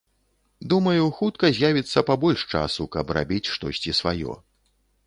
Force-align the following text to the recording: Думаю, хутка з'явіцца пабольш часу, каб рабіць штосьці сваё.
Думаю, 0.71 1.03
хутка 1.17 1.51
з'явіцца 1.57 2.05
пабольш 2.09 2.49
часу, 2.53 2.89
каб 2.97 3.17
рабіць 3.21 3.47
штосьці 3.59 3.97
сваё. 4.01 4.33